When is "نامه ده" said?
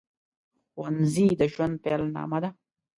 2.15-2.49